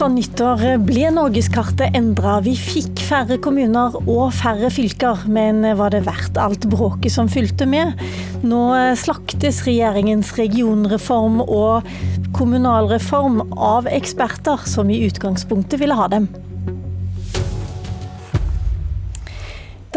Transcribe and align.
Fra 0.00 0.06
nyttår 0.08 0.62
ble 0.80 1.10
norgeskartet 1.12 1.92
endra. 1.98 2.38
Vi 2.40 2.54
fikk 2.56 3.02
færre 3.04 3.36
kommuner 3.44 3.98
og 4.06 4.30
færre 4.32 4.70
fylker, 4.72 5.26
men 5.28 5.60
var 5.76 5.92
det 5.92 6.06
verdt 6.06 6.40
alt 6.40 6.64
bråket 6.72 7.12
som 7.12 7.28
fulgte 7.28 7.68
med? 7.68 8.00
Nå 8.40 8.62
slaktes 8.96 9.60
regjeringens 9.68 10.32
regionreform 10.40 11.42
og 11.44 11.92
kommunalreform 12.32 13.42
av 13.52 13.92
eksperter 13.92 14.64
som 14.64 14.88
i 14.88 15.02
utgangspunktet 15.04 15.84
ville 15.84 16.00
ha 16.00 16.08
dem. 16.08 16.30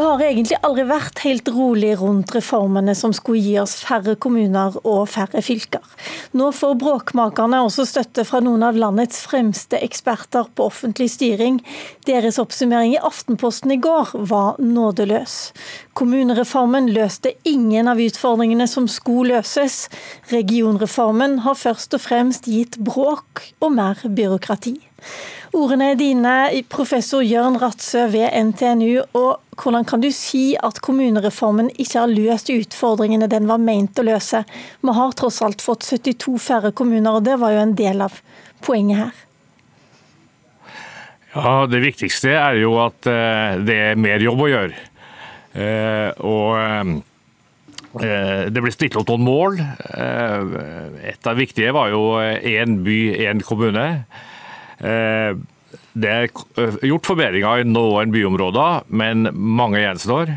Det 0.03 0.09
har 0.09 0.21
egentlig 0.27 0.57
aldri 0.67 0.83
vært 0.83 1.19
helt 1.23 1.49
rolig 1.55 1.93
rundt 2.01 2.33
reformene 2.35 2.91
som 2.91 3.13
skulle 3.15 3.39
gi 3.39 3.53
oss 3.61 3.77
færre 3.87 4.17
kommuner 4.19 4.75
og 4.81 5.05
færre 5.07 5.39
fylker. 5.39 5.79
Nå 6.35 6.49
får 6.51 6.73
bråkmakerne 6.81 7.61
også 7.63 7.85
støtte 7.87 8.25
fra 8.27 8.41
noen 8.43 8.65
av 8.67 8.75
landets 8.75 9.21
fremste 9.23 9.79
eksperter 9.79 10.51
på 10.59 10.67
offentlig 10.67 11.07
styring. 11.15 11.61
Deres 12.03 12.41
oppsummering 12.43 12.97
i 12.97 13.01
Aftenposten 13.13 13.77
i 13.77 13.79
går 13.79 14.11
var 14.27 14.59
nådeløs. 14.59 15.39
Kommunereformen 15.95 16.91
løste 16.91 17.37
ingen 17.47 17.87
av 17.87 18.03
utfordringene 18.03 18.67
som 18.67 18.91
skulle 18.91 19.37
løses. 19.37 19.85
Regionreformen 20.35 21.45
har 21.47 21.55
først 21.55 21.95
og 21.95 22.09
fremst 22.11 22.51
gitt 22.51 22.75
bråk 22.75 23.53
og 23.63 23.79
mer 23.79 24.03
byråkrati. 24.03 24.81
Ordene 25.53 25.91
er 25.91 25.97
dine, 25.99 26.33
professor 26.65 27.21
Jørn 27.21 27.59
Ratsø 27.61 28.07
ved 28.09 28.33
NTNU. 28.49 29.03
og 29.13 29.59
Hvordan 29.59 29.85
kan 29.85 30.01
du 30.01 30.09
si 30.09 30.55
at 30.57 30.79
kommunereformen 30.81 31.69
ikke 31.77 31.99
har 31.99 32.09
løst 32.09 32.49
utfordringene 32.49 33.29
den 33.29 33.45
var 33.45 33.61
meint 33.61 33.99
å 34.01 34.07
løse? 34.07 34.41
Vi 34.81 34.95
har 34.97 35.13
tross 35.13 35.43
alt 35.45 35.61
fått 35.61 35.85
72 35.85 36.39
færre 36.41 36.73
kommuner, 36.73 37.19
og 37.19 37.27
det 37.27 37.37
var 37.37 37.53
jo 37.53 37.61
en 37.67 37.75
del 37.77 38.01
av 38.01 38.17
poenget 38.65 39.03
her. 39.03 39.21
Ja, 41.33 41.53
Det 41.69 41.81
viktigste 41.81 42.33
er 42.33 42.57
jo 42.61 42.75
at 42.81 43.05
eh, 43.09 43.61
det 43.65 43.77
er 43.91 44.01
mer 44.01 44.21
jobb 44.21 44.41
å 44.41 44.49
gjøre. 44.51 44.83
Eh, 45.53 46.09
og 46.25 46.57
eh, 48.01 48.49
det 48.49 48.61
ble 48.61 48.73
stilt 48.73 48.97
opp 48.97 49.09
noen 49.13 49.25
mål. 49.25 49.57
Et 49.61 51.27
av 51.29 51.33
de 51.33 51.41
viktige 51.41 51.73
var 51.77 51.93
jo 51.93 52.17
én 52.17 52.79
by, 52.85 52.99
én 53.29 53.41
kommune. 53.45 53.85
Eh, 54.83 55.35
det 55.93 56.09
er 56.09 56.27
eh, 56.27 56.79
gjort 56.89 57.07
forbedringer 57.07 57.63
i 57.63 57.69
noen 57.69 58.11
byområder, 58.13 58.89
men 58.93 59.29
mange 59.33 59.81
gjenstår. 59.81 60.35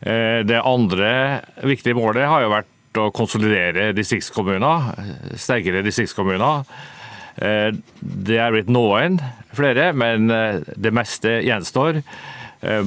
Eh, 0.00 0.40
det 0.48 0.62
andre 0.64 1.12
viktige 1.68 1.98
målet 1.98 2.28
har 2.30 2.44
jo 2.44 2.54
vært 2.54 3.00
å 3.00 3.10
konsolidere 3.14 3.92
distriktskommuner, 3.94 4.90
sterkere 5.38 5.84
distriktskommuner. 5.86 6.64
Det 7.38 8.34
er 8.42 8.50
blitt 8.50 8.72
noen 8.74 9.20
flere, 9.54 9.92
men 9.94 10.26
det 10.26 10.90
meste 10.92 11.36
gjenstår. 11.46 12.00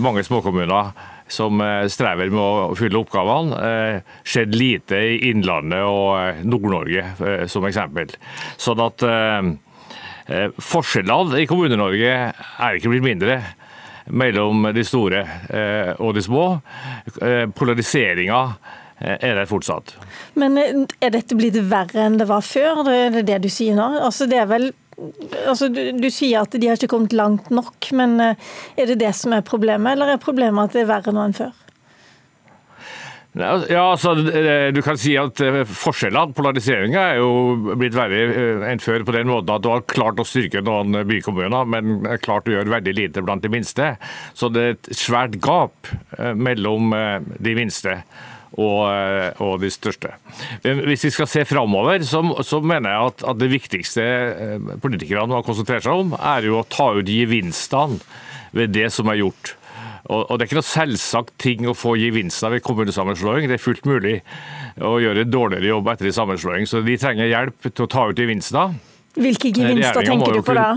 Mange 0.03 0.25
småkommuner 0.27 0.91
som 1.31 1.63
strever 1.87 2.27
med 2.27 2.43
å 2.43 2.75
fylle 2.75 2.99
oppgavene. 2.99 4.03
Skjedd 4.27 4.59
lite 4.59 4.99
i 4.99 5.31
Innlandet 5.31 5.87
og 5.87 6.43
Nord-Norge, 6.43 7.47
som 7.47 7.63
eksempel. 7.71 8.11
Sånn 8.59 8.83
at 8.83 9.07
forskjellene 10.63 11.41
i 11.41 11.47
Kommune-Norge 11.49 12.13
er 12.13 12.77
ikke 12.77 12.91
blitt 12.93 13.05
mindre 13.05 13.41
mellom 14.11 14.67
de 14.75 14.83
store 14.85 15.23
eh, 15.49 15.91
og 15.99 16.15
de 16.17 16.23
små. 16.23 16.45
Eh, 17.21 17.45
polariseringa 17.55 18.45
er 19.03 19.35
der 19.35 19.47
fortsatt. 19.49 19.95
Men 20.39 20.55
er 20.55 21.11
dette 21.11 21.35
blitt 21.35 21.57
verre 21.67 22.05
enn 22.05 22.15
det 22.21 22.27
var 22.29 22.43
før? 22.45 22.85
Det 22.87 22.99
er 23.09 23.25
det 23.27 23.41
du 23.43 23.49
sier 23.51 23.75
nå? 23.75 23.89
Altså, 23.99 24.29
det 24.29 24.39
er 24.43 24.49
vel 24.51 24.71
Altså, 25.49 25.71
du, 25.73 25.79
du, 25.97 26.05
sier 26.13 26.43
at 26.45 26.53
de 26.53 26.67
har 26.69 26.77
ikke 26.77 26.91
kommet 26.91 27.15
langt 27.17 27.47
nok, 27.49 27.87
men 27.97 28.13
er 28.21 28.35
det 28.77 28.99
det 29.01 29.09
som 29.17 29.33
er 29.33 29.41
problemet, 29.41 29.95
eller 29.95 30.13
er 30.13 30.19
problemet 30.21 30.69
at 30.69 30.75
det 30.77 30.83
er 30.83 30.91
verre 30.91 31.11
nå 31.15 31.23
enn 31.25 31.33
før? 31.33 31.62
Ja, 33.33 33.81
altså, 33.81 34.13
Du 34.73 34.81
kan 34.85 34.97
si 35.01 35.15
at 35.17 35.41
eh, 35.41 35.63
forskjellene, 35.65 36.35
polariseringa, 36.37 37.05
er 37.13 37.21
jo 37.21 37.73
blitt 37.79 37.95
verre 37.97 38.19
eh, 38.29 38.65
enn 38.69 38.83
før 38.83 39.05
på 39.07 39.15
den 39.15 39.31
måten 39.31 39.55
at 39.55 39.63
du 39.63 39.71
har 39.71 39.85
klart 39.89 40.21
å 40.21 40.27
styrke 40.27 40.61
noen 40.65 41.01
bykommuner, 41.09 41.65
men 41.65 42.05
klart 42.21 42.49
å 42.49 42.53
gjøre 42.53 42.75
veldig 42.75 42.93
lite 42.93 43.23
blant 43.25 43.41
de 43.41 43.49
minste. 43.53 43.95
Så 44.37 44.51
det 44.53 44.63
er 44.63 44.75
et 44.75 44.91
svært 44.99 45.39
gap 45.41 45.89
eh, 46.19 46.35
mellom 46.37 46.93
de 46.93 47.57
minste. 47.57 48.03
Og, 48.53 48.83
og, 49.41 49.55
de 49.63 49.69
største. 49.73 50.11
Hvis 50.61 51.07
vi 51.07 51.09
skal 51.15 51.25
se 51.25 51.41
framover, 51.49 52.03
så, 52.05 52.19
så, 52.45 52.59
mener 52.61 52.91
jeg 52.93 53.07
at, 53.09 53.23
at, 53.31 53.39
det 53.41 53.47
viktigste 53.49 54.03
politikerne 54.83 55.25
må 55.31 55.39
konsentrert 55.41 55.87
seg 55.87 56.03
om, 56.03 56.13
er 56.13 56.45
jo 56.45 56.59
å 56.59 56.67
ta 56.69 56.91
ut 56.93 57.09
gevinstene 57.09 57.97
ved 58.53 58.75
det 58.77 58.91
som 58.93 59.09
er 59.09 59.23
gjort. 59.23 59.55
Og, 60.11 60.25
og 60.27 60.35
Det 60.35 60.43
er 60.43 60.49
ikke 60.49 60.59
noe 60.59 60.67
selvsagt 60.67 61.35
ting 61.39 61.67
å 61.69 61.75
få 61.77 61.95
gevinster 61.99 62.51
ved 62.51 62.63
kommunesammenslåing. 62.65 63.47
Det 63.47 63.55
er 63.55 63.63
fullt 63.63 63.85
mulig 63.87 64.17
å 64.83 64.97
gjøre 64.99 65.23
en 65.23 65.31
dårligere 65.31 65.69
jobb 65.71 65.93
etter 65.93 66.09
en 66.09 66.17
sammenslåing. 66.17 66.67
Så 66.67 66.81
de 66.83 66.97
trenger 66.99 67.31
hjelp 67.31 67.69
til 67.69 67.85
å 67.85 67.91
ta 67.91 68.09
ut 68.09 68.19
gevinster. 68.19 68.75
Hvilke 69.15 69.53
gevinster 69.53 70.03
tenker 70.03 70.39
du 70.39 70.43
på 70.43 70.57
da? 70.57 70.67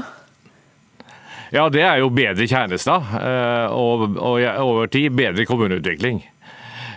Ja, 1.54 1.68
Det 1.70 1.82
er 1.82 2.00
jo 2.02 2.10
bedre 2.10 2.46
tjenester 2.50 3.02
eh, 3.20 3.74
og, 3.74 4.16
og 4.18 4.46
over 4.62 4.90
tid 4.90 5.14
bedre 5.16 5.46
kommuneutvikling. 5.46 6.22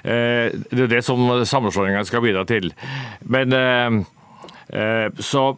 Eh, 0.04 0.50
det 0.72 0.86
er 0.86 0.94
det 0.98 1.04
som 1.06 1.22
sammenslåingene 1.46 2.06
skal 2.08 2.24
bidra 2.26 2.46
til. 2.50 2.72
Men 3.30 3.54
eh, 3.54 5.10
så 5.22 5.52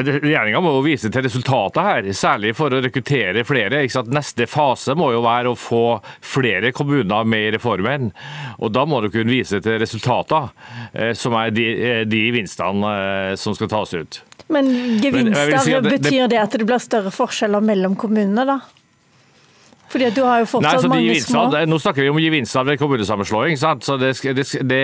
Regjeringa 0.00 0.60
må 0.64 0.70
jo 0.78 0.84
vise 0.86 1.10
til 1.12 1.24
resultatet 1.26 1.84
her, 1.84 2.06
særlig 2.16 2.54
for 2.56 2.72
å 2.72 2.80
rekruttere 2.80 3.44
flere. 3.44 3.82
Neste 4.08 4.46
fase 4.48 4.96
må 4.96 5.10
jo 5.12 5.20
være 5.24 5.52
å 5.52 5.58
få 5.58 6.00
flere 6.24 6.72
kommuner 6.72 7.26
med 7.28 7.48
i 7.48 7.52
reformen. 7.58 8.10
Og 8.58 8.72
Da 8.72 8.86
må 8.88 9.02
du 9.02 9.10
kunne 9.12 9.30
vise 9.30 9.60
til 9.60 9.78
resultater, 9.82 10.50
eh, 10.94 11.12
som 11.12 11.34
er 11.34 11.50
de, 11.50 11.66
eh, 11.68 12.04
de 12.04 12.22
vinstene 12.32 13.32
eh, 13.32 13.36
som 13.36 13.54
skal 13.54 13.68
tas 13.68 13.92
ut. 13.92 14.22
Men 14.48 14.66
gevinster, 15.00 15.50
Men 15.50 15.60
si 15.60 15.70
det, 15.72 16.00
betyr 16.00 16.28
det 16.28 16.40
at 16.40 16.50
det 16.50 16.66
blir 16.66 16.80
større 16.80 17.12
forskjeller 17.12 17.60
mellom 17.60 17.94
kommunene, 17.96 18.46
da? 18.46 18.60
Fordi 19.92 20.08
du 20.16 20.22
har 20.24 20.40
jo 20.40 20.46
fortsatt 20.48 20.86
Nei, 20.86 20.90
mange 20.92 21.16
små 21.20 21.42
Nå 21.68 21.78
snakker 21.82 22.06
vi 22.06 22.12
om 22.12 22.20
gevinster 22.22 22.64
ved 22.64 22.78
kommunesammenslåing. 22.80 23.58
Sant? 23.60 23.84
så 23.84 23.98
det, 24.00 24.14
det, 24.22 24.46
det, 24.68 24.80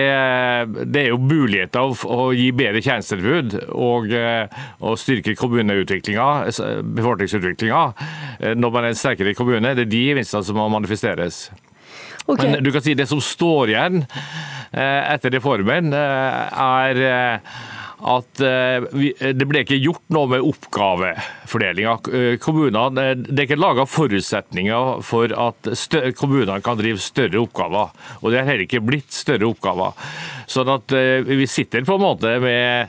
det, 0.83 1.01
er 1.01 1.09
jo 1.09 1.17
muligheter 1.21 1.81
å, 1.81 1.95
å 2.13 2.27
gi 2.37 2.49
bedre 2.53 2.81
tjenestetilbud 2.85 3.55
og, 3.73 4.11
eh, 4.13 4.61
og 4.85 4.99
styrke 5.01 5.33
kommuneutviklinga, 5.39 6.27
befolkningsutviklinga. 6.99 7.81
Eh, 8.37 8.53
når 8.59 8.75
man 8.75 8.85
er 8.85 8.93
en 8.93 9.01
sterkere 9.01 9.33
kommune, 9.37 9.73
det 9.77 9.87
er 9.87 9.91
de 9.95 10.05
gevinstene 10.11 10.45
som 10.45 10.59
må 10.59 10.69
manifesteres. 10.73 11.47
Okay. 12.29 12.45
Men 12.45 12.61
du 12.61 12.69
kan 12.75 12.85
si 12.85 12.93
det 12.93 13.09
som 13.09 13.21
står 13.23 13.73
igjen 13.73 14.03
eh, 14.03 15.01
etter 15.15 15.33
reformen, 15.39 15.89
er 15.95 17.03
at 17.99 18.41
eh, 18.43 19.33
det 19.35 19.47
ble 19.47 19.63
ikke 19.65 19.79
gjort 19.79 20.05
noe 20.15 20.29
med 20.31 20.45
oppgavefordelinga. 20.47 21.95
Eh, 22.13 22.37
eh, 22.39 23.09
det 23.19 23.35
er 23.35 23.45
ikke 23.45 23.59
laga 23.59 23.85
forutsetninger 23.89 25.01
for 25.05 25.33
at 25.35 25.71
kommunene 26.19 26.61
kan 26.63 26.79
drive 26.79 27.01
større 27.03 27.41
oppgaver. 27.43 27.91
Og 28.21 28.31
det 28.31 28.39
har 28.39 28.47
heller 28.47 28.65
ikke 28.67 28.83
blitt 28.85 29.11
større 29.15 29.49
oppgaver. 29.49 29.97
Sånn 30.49 30.69
at 30.71 30.89
Vi 30.89 31.45
sitter 31.45 31.83
på 31.85 31.99
en 31.99 32.01
måte 32.01 32.31
med 32.41 32.87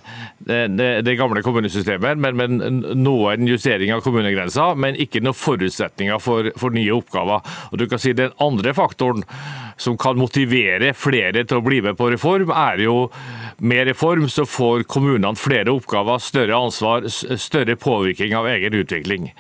det, 1.05 1.17
gamle 1.19 1.43
kommunesystemet, 1.45 2.17
men 2.17 2.37
med 2.39 2.95
noen 2.97 3.49
justering 3.49 3.93
av 3.93 4.01
kommunegrenser, 4.05 4.79
men 4.81 4.97
ikke 4.97 5.21
noen 5.21 5.37
forutsetninger 5.37 6.23
for, 6.23 6.49
for 6.57 6.73
nye 6.73 6.95
oppgaver. 6.95 7.45
Og 7.71 7.83
du 7.83 7.87
kan 7.91 8.01
si 8.01 8.15
Den 8.17 8.33
andre 8.41 8.73
faktoren 8.77 9.27
som 9.81 9.97
kan 9.99 10.19
motivere 10.21 10.93
flere 10.97 11.45
til 11.45 11.61
å 11.61 11.65
bli 11.65 11.81
med 11.85 11.97
på 11.97 12.11
reform, 12.13 12.53
er 12.53 12.85
jo 12.85 12.97
med 13.61 13.87
reform 13.89 14.29
så 14.33 14.47
får 14.49 14.85
kommunene 14.89 15.37
flere 15.41 15.73
oppgaver, 15.73 16.21
større 16.21 16.57
ansvar, 16.57 17.09
større 17.09 17.77
påvirkning 17.81 18.37
av 18.37 18.49
egen 18.49 18.77
utvikling. 18.77 19.31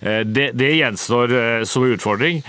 Eh, 0.00 0.20
det, 0.26 0.50
det 0.58 0.72
gjenstår 0.76 1.34
eh, 1.38 1.64
som 1.66 1.86
utfordring. 1.86 2.42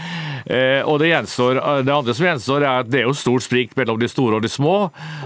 Eh, 0.45 0.81
og 0.85 0.99
det, 1.01 1.09
gjenstår, 1.11 1.61
det 1.85 1.93
andre 1.93 2.15
som 2.17 2.27
gjenstår, 2.29 2.65
er 2.65 2.83
at 2.83 2.89
det 2.89 3.01
er 3.01 3.09
jo 3.09 3.17
stort 3.17 3.45
sprik 3.45 3.75
mellom 3.77 3.99
de 4.01 4.09
store 4.09 4.37
og 4.39 4.45
de 4.45 4.51
små. 4.51 4.77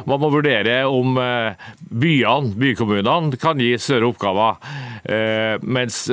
Man 0.08 0.24
må 0.24 0.32
vurdere 0.34 0.82
om 0.88 1.16
byene, 1.18 2.56
bykommunene, 2.60 3.40
kan 3.40 3.60
gi 3.60 3.76
større 3.80 4.10
oppgaver, 4.12 4.60
mens 5.64 6.06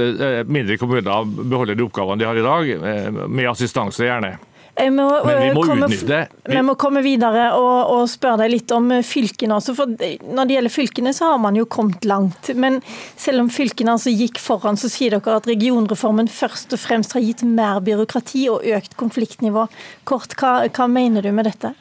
mindre 0.47 0.77
kommuner 0.81 1.27
beholder 1.27 1.79
de 1.79 1.87
oppgavene 1.87 2.21
de 2.21 2.29
har 2.29 2.39
i 2.39 2.47
dag, 2.47 3.27
med 3.31 3.51
assistanse 3.51 4.07
gjerne. 4.07 4.37
Må, 4.77 5.07
Men 5.27 5.41
vi 5.43 5.49
må 5.53 5.65
komme, 5.67 5.89
utnytte 5.91 6.21
Vi, 6.47 6.55
vi 6.55 6.61
må 6.65 6.75
komme 6.81 7.03
videre 7.05 7.51
og, 7.59 7.91
og, 7.91 8.05
spørre 8.09 8.45
deg 8.45 8.53
litt 8.55 8.73
om 8.73 8.87
fylkene 9.05 9.59
også. 9.59 9.75
For 9.77 9.91
når 9.91 10.49
det 10.49 10.57
gjelder 10.57 10.75
fylkene, 10.75 11.13
så 11.17 11.33
har 11.33 11.43
man 11.43 11.59
jo 11.59 11.67
kommet 11.69 12.07
langt. 12.09 12.53
Men 12.57 12.79
selv 13.19 13.45
om 13.45 13.51
fylkene 13.53 13.97
altså 13.99 14.15
gikk 14.15 14.41
foran, 14.41 14.79
så 14.81 14.89
sier 14.93 15.19
dere 15.19 15.37
at 15.41 15.51
regionreformen 15.51 16.31
først 16.33 16.73
og 16.77 16.81
fremst 16.81 17.17
har 17.17 17.25
gitt 17.25 17.45
mer 17.45 17.83
byråkrati 17.85 18.47
og 18.53 18.65
økt 18.79 18.97
konfliktnivå. 19.01 19.67
Kort, 20.09 20.39
hva, 20.41 20.57
hva 20.71 20.91
mener 20.91 21.27
du 21.27 21.33
med 21.35 21.51
dette? 21.51 21.75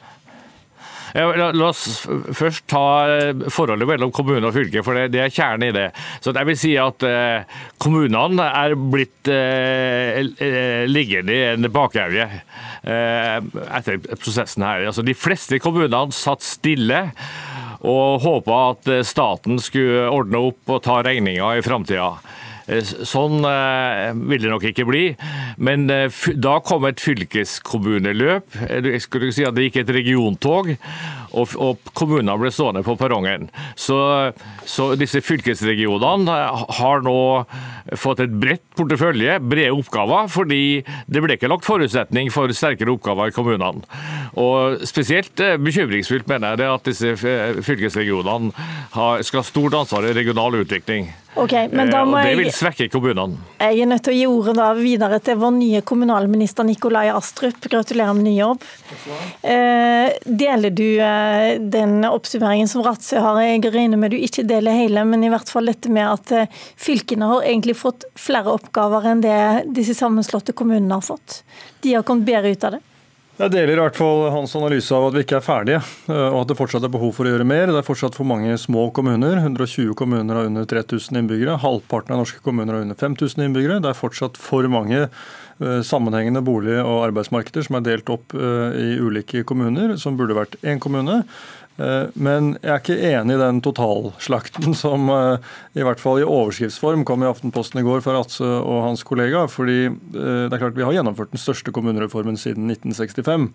La, 1.14 1.50
la 1.50 1.68
oss 1.70 2.04
først 2.36 2.66
ta 2.70 2.84
eh, 3.10 3.44
forholdet 3.50 3.88
mellom 3.88 4.12
kommune 4.14 4.46
og 4.46 4.54
fylke, 4.54 4.82
for 4.86 4.96
det, 4.96 5.08
det 5.14 5.24
er 5.24 5.34
kjernen 5.34 5.68
i 5.70 5.74
det. 5.74 5.86
Så 6.22 6.34
jeg 6.36 6.48
vil 6.48 6.58
si 6.58 6.74
at 6.80 7.06
eh, 7.06 7.58
Kommunene 7.80 8.46
er 8.46 8.76
blitt 8.78 9.30
eh, 9.30 10.20
eh 10.20 10.84
liggende 10.90 11.34
i 11.34 11.46
en 11.54 11.70
bakevje 11.72 12.26
eh, 12.28 13.36
etter 13.78 14.00
prosessen 14.12 14.66
her. 14.66 14.86
Altså, 14.90 15.04
de 15.06 15.16
fleste 15.16 15.58
kommunene 15.62 16.14
satt 16.14 16.44
stille 16.46 17.02
og 17.80 18.20
håpa 18.20 18.58
at 18.74 18.90
staten 19.08 19.60
skulle 19.62 20.04
ordne 20.12 20.42
opp 20.50 20.74
og 20.74 20.82
ta 20.84 21.00
regninga 21.04 21.54
i 21.56 21.64
framtida. 21.64 22.12
Eh, 22.68 22.82
sånn 22.84 23.44
eh, 23.46 24.10
vil 24.14 24.42
det 24.44 24.52
nok 24.52 24.66
ikke 24.70 24.86
bli. 24.88 25.04
Men 25.62 25.88
eh, 25.92 26.20
da 26.36 26.58
kom 26.64 26.86
et 26.88 27.00
fylkeskommuneløp. 27.02 28.58
Jeg 28.68 29.04
skulle 29.06 29.32
si 29.34 29.46
at 29.46 29.56
Det 29.56 29.68
gikk 29.68 29.82
et 29.82 29.94
regiontog, 30.00 30.74
og, 31.32 31.54
og 31.60 31.92
kommunene 31.96 32.36
ble 32.40 32.50
stående 32.54 32.82
på 32.86 32.96
perrongen. 33.00 33.48
Så, 33.78 33.98
så, 34.68 34.90
disse 35.00 35.22
fylkesregionene 35.24 36.38
har 36.80 37.04
nå 37.06 37.18
fått 38.00 38.24
et 38.24 38.34
bredt 38.42 38.64
portefølje, 38.78 39.38
brede 39.42 39.74
oppgaver, 39.74 40.28
fordi 40.32 40.62
det 41.10 41.24
ble 41.24 41.36
ikke 41.36 41.50
lagt 41.50 41.68
forutsetning 41.68 42.30
for 42.34 42.52
sterkere 42.56 42.94
oppgaver 42.94 43.30
i 43.30 43.36
kommunene. 43.36 43.84
Og 44.40 44.86
Spesielt 44.90 45.40
bekymringsfullt 45.62 46.28
mener 46.30 46.52
jeg 46.52 46.62
det 46.62 46.68
at 46.70 46.86
disse 46.88 47.14
fylkesregionene 47.64 48.52
skal 49.24 49.42
ha 49.42 49.46
stort 49.46 49.76
ansvar 49.80 50.06
i 50.08 50.14
regional 50.16 50.60
utvikling. 50.60 51.10
Okay, 51.38 51.68
men 51.70 51.90
da 51.92 52.00
må 52.08 52.18
det 52.24 52.34
vil 52.40 52.50
svekke 52.52 52.88
kommunene. 52.90 53.38
Jeg 53.62 53.84
er 53.84 53.88
nødt 53.88 54.02
til 54.02 54.12
å 54.12 54.16
gi 54.16 54.24
ordet 54.26 54.54
da 54.58 54.70
videre 54.74 55.20
til 55.22 55.38
vår 55.38 55.52
nye 55.54 55.82
kommunalminister 55.86 56.66
Nikolai 56.66 57.06
Astrup. 57.14 57.60
Gratulerer 57.70 58.16
med 58.18 58.26
ny 58.26 58.32
jobb. 58.34 58.64
Eh, 59.46 60.10
deler 60.26 60.74
du 60.74 60.88
eh, 60.98 61.19
den 61.72 62.04
oppsummeringen 62.06 62.68
som 62.68 62.84
Ratsø 62.86 63.20
har? 63.22 63.40
Jeg 63.44 63.72
regner 63.74 64.00
med 64.00 64.14
du 64.14 64.18
ikke 64.18 64.46
deler 64.48 64.76
hele, 64.76 65.04
men 65.08 65.24
i 65.24 65.30
hvert 65.32 65.50
fall 65.50 65.70
dette 65.70 65.92
med 65.92 66.06
at 66.08 66.34
eh, 66.36 66.60
fylkene 66.80 67.28
har 67.30 67.46
egentlig 67.46 67.78
fått 67.80 68.06
flere 68.18 68.52
oppgaver 68.52 69.08
enn 69.10 69.24
det 69.24 69.40
disse 69.76 69.96
sammenslåtte 69.98 70.56
kommunene 70.56 70.98
har 70.98 71.06
fått. 71.06 71.42
De 71.84 71.96
har 71.96 72.06
kommet 72.06 72.28
bedre 72.28 72.54
ut 72.54 72.68
av 72.68 72.76
det. 72.76 72.84
Jeg 73.40 73.54
deler 73.54 73.72
i 73.72 73.80
hvert 73.80 73.96
fall 73.96 74.26
hans 74.34 74.52
analyse 74.58 74.92
av 74.92 75.06
at 75.06 75.14
vi 75.16 75.22
ikke 75.24 75.38
er 75.38 75.44
ferdige, 75.44 75.78
eh, 76.12 76.26
og 76.28 76.42
at 76.42 76.50
det 76.50 76.58
fortsatt 76.58 76.84
er 76.84 76.92
behov 76.92 77.14
for 77.16 77.24
å 77.24 77.32
gjøre 77.32 77.46
mer. 77.48 77.72
Det 77.72 77.80
er 77.80 77.86
fortsatt 77.86 78.18
for 78.18 78.28
mange 78.28 78.52
små 78.60 78.90
kommuner. 78.96 79.38
120 79.40 79.94
kommuner 79.96 80.36
har 80.36 80.50
under 80.50 80.66
3000 80.68 81.22
innbyggere. 81.22 81.56
Halvparten 81.62 82.12
av 82.12 82.20
norske 82.20 82.42
kommuner 82.44 82.76
har 82.76 82.84
under 82.84 82.98
5000 83.00 83.46
innbyggere. 83.46 83.78
Det 83.80 83.94
er 83.94 83.96
fortsatt 83.96 84.36
for 84.36 84.68
mange 84.68 85.06
sammenhengende 85.84 86.40
bolig- 86.44 86.80
og 86.80 87.04
arbeidsmarkeder 87.10 87.66
som 87.66 87.76
er 87.78 87.86
delt 87.86 88.12
opp 88.12 88.34
eh, 88.36 88.76
i 88.80 88.90
ulike 89.00 89.44
kommuner, 89.44 89.96
som 90.00 90.16
burde 90.16 90.38
vært 90.38 90.56
én 90.64 90.80
kommune. 90.82 91.22
Eh, 91.80 92.10
men 92.20 92.54
jeg 92.60 92.72
er 92.72 92.80
ikke 92.82 93.10
enig 93.10 93.36
i 93.36 93.40
den 93.40 93.60
totalslakten 93.64 94.74
som 94.76 95.08
eh, 95.14 95.52
i 95.78 95.84
hvert 95.86 96.02
fall 96.02 96.20
i 96.20 96.26
overskriftsform 96.26 97.06
kom 97.08 97.24
i 97.24 97.30
Aftenposten 97.30 97.80
i 97.80 97.86
går 97.86 98.02
fra 98.04 98.18
Atse 98.20 98.44
og 98.44 98.82
hans 98.84 99.04
kollega. 99.06 99.46
fordi 99.48 99.86
eh, 99.86 100.44
det 100.48 100.52
er 100.52 100.60
klart 100.60 100.76
Vi 100.76 100.84
har 100.84 100.96
gjennomført 100.98 101.32
den 101.32 101.42
største 101.42 101.72
kommunereformen 101.72 102.36
siden 102.40 102.70
1965. 102.70 103.48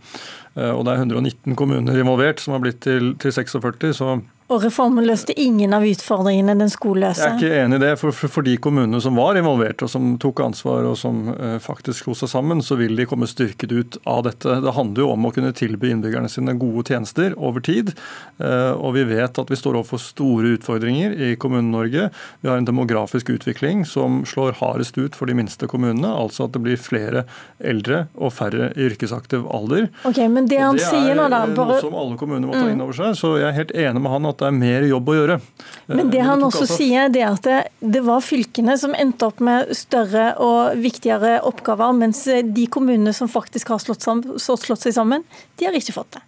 Og 0.56 0.82
det 0.88 0.94
er 0.94 1.02
119 1.04 1.56
kommuner 1.60 1.98
involvert, 2.00 2.40
som 2.40 2.56
har 2.56 2.64
blitt 2.64 2.80
til, 2.86 3.14
til 3.20 3.34
46. 3.36 3.94
så 3.98 4.16
og 4.46 4.62
reformen 4.62 5.08
løste 5.08 5.34
ingen 5.42 5.74
av 5.74 5.82
utfordringene 5.88 6.54
den 6.60 6.70
skulle 6.70 7.08
løse? 7.08 7.26
Jeg 7.26 7.34
er 7.34 7.40
ikke 7.40 7.62
enig 7.64 7.80
i 7.80 7.82
det. 7.82 7.92
For, 7.98 8.14
for, 8.14 8.30
for, 8.30 8.46
de 8.46 8.54
kommunene 8.62 9.00
som 9.02 9.18
var 9.18 9.40
involvert 9.40 9.82
og 9.82 9.90
som 9.90 10.12
tok 10.22 10.44
ansvar 10.46 10.86
og 10.86 11.00
som 11.02 11.32
uh, 11.32 11.56
faktisk 11.64 12.04
slo 12.04 12.14
seg 12.18 12.30
sammen, 12.30 12.62
så 12.62 12.78
vil 12.78 12.94
de 12.94 13.08
komme 13.10 13.26
styrket 13.30 13.74
ut 13.74 13.98
av 14.06 14.22
dette. 14.28 14.60
Det 14.62 14.74
handler 14.78 15.02
jo 15.02 15.08
om 15.16 15.26
å 15.26 15.32
kunne 15.34 15.54
tilby 15.58 15.90
innbyggerne 15.90 16.30
sine 16.30 16.54
gode 16.62 16.86
tjenester 16.92 17.34
over 17.42 17.64
tid. 17.66 17.96
Uh, 18.38 18.78
og 18.78 18.94
vi 19.00 19.08
vet 19.10 19.42
at 19.42 19.50
vi 19.50 19.58
står 19.58 19.80
overfor 19.80 20.04
store 20.04 20.54
utfordringer 20.60 21.18
i 21.18 21.32
Kommune-Norge. 21.42 22.12
Vi 22.46 22.52
har 22.52 22.62
en 22.62 22.70
demografisk 22.70 23.34
utvikling 23.34 23.82
som 23.90 24.22
slår 24.30 24.60
hardest 24.62 25.02
ut 25.02 25.18
for 25.18 25.26
de 25.26 25.40
minste 25.42 25.66
kommunene. 25.72 26.14
Altså 26.14 26.46
at 26.46 26.54
det 26.54 26.62
blir 26.68 26.78
flere 26.78 27.26
eldre 27.58 28.04
og 28.14 28.36
færre 28.38 28.70
i 28.76 28.92
yrkesaktiv 28.92 29.50
alder. 29.50 29.90
Okay, 30.06 30.30
men 30.30 30.46
Det 30.46 30.62
han 30.62 30.78
det 30.78 30.86
sier 30.86 31.18
nå 31.18 31.32
da, 31.34 31.48
bare... 31.50 31.80
noe 31.80 31.82
som 31.82 31.98
alle 31.98 32.22
kommuner 32.22 32.46
må 32.46 32.54
ta 32.54 32.70
inn 32.70 32.86
over 32.86 32.94
seg. 32.94 33.18
Så 33.18 33.36
jeg 33.42 33.50
er 33.50 33.58
helt 33.58 33.74
enig 33.74 34.06
med 34.06 34.14
han 34.14 34.30
at 34.30 34.35
at 34.36 34.44
det 34.44 34.50
er 34.52 34.58
mer 34.60 34.86
jobb 34.90 35.10
å 35.10 35.16
gjøre. 35.18 35.40
Men 35.88 36.12
det 36.14 36.22
han 36.28 36.44
også 36.46 36.68
sier, 36.70 37.10
det 37.14 37.24
er 37.24 37.32
at 37.32 37.48
det, 37.48 37.60
det 37.96 38.04
var 38.06 38.24
fylkene 38.26 38.76
som 38.80 38.96
endte 38.98 39.30
opp 39.30 39.42
med 39.44 39.72
større 39.78 40.34
og 40.44 40.78
viktigere 40.84 41.40
oppgaver, 41.48 41.96
mens 41.98 42.26
de 42.28 42.68
kommunene 42.72 43.16
som 43.16 43.32
faktisk 43.32 43.74
har 43.74 43.82
slått, 43.84 44.06
sammen, 44.06 44.38
slått 44.42 44.86
seg 44.86 44.96
sammen, 44.98 45.26
de 45.56 45.70
har 45.70 45.78
ikke 45.78 45.96
fått 45.96 46.18
det. 46.20 46.26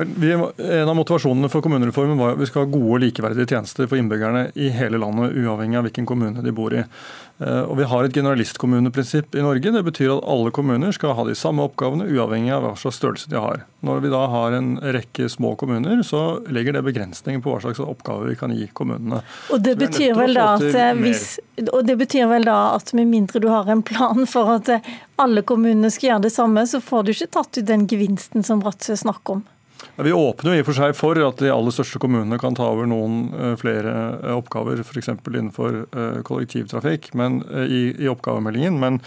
En 0.00 0.88
av 0.88 0.96
motivasjonene 0.96 1.50
for 1.52 1.64
kommunereformen 1.64 2.18
var 2.18 2.34
at 2.34 2.40
vi 2.40 2.48
skal 2.48 2.64
ha 2.64 2.72
gode 2.72 2.94
og 2.96 3.02
likeverdige 3.04 3.50
tjenester 3.52 3.88
for 3.90 4.00
innbyggerne 4.00 4.46
i 4.56 4.70
hele 4.72 5.00
landet, 5.00 5.36
uavhengig 5.36 5.80
av 5.80 5.88
hvilken 5.88 6.08
kommune 6.08 6.44
de 6.44 6.54
bor 6.56 6.74
i. 6.74 6.84
Eh, 7.40 7.62
og 7.62 7.76
Vi 7.78 7.88
har 7.88 8.04
et 8.04 8.14
generalistkommuneprinsipp 8.14 9.34
i 9.34 9.44
Norge. 9.44 9.72
Det 9.72 9.82
betyr 9.84 10.12
at 10.16 10.26
alle 10.28 10.52
kommuner 10.52 10.92
skal 10.92 11.14
ha 11.16 11.24
de 11.24 11.36
samme 11.38 11.64
oppgavene, 11.64 12.08
uavhengig 12.12 12.52
av 12.52 12.66
hva 12.66 12.72
slags 12.80 13.00
størrelse 13.00 13.30
de 13.32 13.40
har. 13.40 13.64
Når 13.86 14.02
vi 14.04 14.12
da 14.12 14.24
har 14.28 14.56
en 14.56 14.74
rekke 14.96 15.28
små 15.32 15.54
kommuner, 15.60 16.02
så 16.04 16.40
legger 16.52 16.76
det 16.76 16.84
begrensninger 16.84 17.40
på 17.44 17.54
hva 17.54 17.62
slags 17.64 17.80
oppgaver 17.80 18.28
vi 18.32 18.40
kan 18.40 18.52
gi 18.56 18.68
kommunene. 18.76 19.22
Og 19.52 19.62
det, 19.64 19.78
betyr 19.80 20.16
vel 20.18 20.36
da 20.36 20.50
at 20.58 20.68
eh, 20.68 20.92
hvis, 21.00 21.38
og 21.70 21.86
det 21.88 21.96
betyr 22.00 22.28
vel 22.30 22.44
da 22.48 22.58
at 22.74 22.92
med 22.96 23.08
mindre 23.08 23.40
du 23.40 23.48
har 23.52 23.70
en 23.72 23.84
plan 23.84 24.26
for 24.28 24.56
at 24.58 24.68
eh, 24.68 24.92
alle 25.20 25.44
kommunene 25.46 25.92
skal 25.92 26.14
gjøre 26.14 26.26
det 26.28 26.34
samme, 26.36 26.66
så 26.68 26.82
får 26.84 27.06
du 27.06 27.14
ikke 27.14 27.32
tatt 27.40 27.56
ut 27.56 27.72
den 27.72 27.88
gevinsten 27.88 28.44
som 28.44 28.60
Bratsø 28.60 28.98
snakker 29.00 29.40
om? 29.40 29.48
Vi 30.00 30.12
åpner 30.12 30.54
jo 30.54 30.60
i 30.60 30.62
og 30.62 30.68
for 30.70 30.78
seg 30.78 30.96
for 30.98 31.20
at 31.24 31.42
de 31.42 31.50
aller 31.52 31.74
største 31.74 32.00
kommunene 32.02 32.38
kan 32.40 32.56
ta 32.56 32.68
over 32.72 32.88
noen 32.88 33.28
eh, 33.34 33.52
flere 33.60 33.92
eh, 34.20 34.32
oppgaver, 34.36 34.80
f.eks. 34.84 35.12
innenfor 35.12 35.82
eh, 35.84 36.22
kollektivtrafikk 36.26 37.12
men, 37.18 37.42
i, 37.66 37.82
i 38.00 38.08
oppgavemeldingen. 38.10 38.78
Men, 38.80 39.00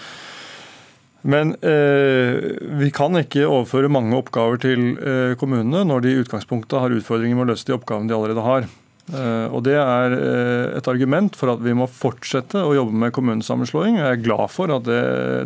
men 1.24 1.56
eh, 1.66 2.38
vi 2.84 2.92
kan 2.94 3.18
ikke 3.22 3.48
overføre 3.48 3.92
mange 3.94 4.18
oppgaver 4.20 4.62
til 4.62 4.94
kommunene 5.42 5.86
når 5.90 6.06
de 6.06 6.14
i 6.14 6.22
utgangspunktet 6.24 6.82
har 6.82 6.96
utfordringer 6.96 7.40
med 7.40 7.48
å 7.48 7.54
løse 7.54 7.70
de 7.70 7.78
oppgavene 7.78 8.12
de 8.12 8.18
allerede 8.18 8.46
har. 8.46 8.70
Eh, 9.12 9.48
og 9.52 9.66
Det 9.66 9.74
er 9.76 10.14
eh, 10.16 10.78
et 10.78 10.88
argument 10.88 11.36
for 11.36 11.52
at 11.52 11.60
vi 11.64 11.74
må 11.76 11.90
fortsette 11.92 12.62
å 12.64 12.72
jobbe 12.78 12.96
med 13.02 13.12
kommunesammenslåing. 13.16 13.98
Jeg 14.00 14.08
er 14.08 14.22
glad 14.24 14.52
for 14.54 14.72
at 14.72 14.86
det, 14.88 15.02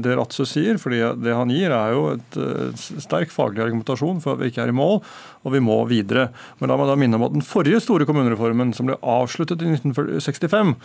det 0.05 0.17
Ratse 0.19 0.45
sier, 0.45 0.77
fordi 0.81 1.01
det 1.23 1.33
han 1.33 1.49
gir 1.53 1.73
er 1.73 1.95
jo 1.95 2.03
et, 2.13 2.37
et 2.37 2.83
sterk 3.01 3.33
faglig 3.33 3.63
argumentasjon 3.65 4.21
for 4.21 4.35
at 4.35 4.43
vi 4.43 4.51
ikke 4.51 4.67
er 4.67 4.73
i 4.73 4.77
mål, 4.77 4.99
og 5.41 5.55
vi 5.55 5.63
må 5.63 5.79
videre. 5.89 6.29
Men 6.59 6.69
la 6.69 6.77
meg 6.77 6.91
da 6.91 6.97
minne 7.01 7.17
om 7.17 7.25
at 7.25 7.33
den 7.33 7.45
forrige 7.45 7.81
store 7.83 8.05
kommunereformen, 8.09 8.75
som 8.77 8.91
ble 8.91 8.99
avsluttet 9.01 9.65
i 9.65 9.71
1965, 9.73 10.75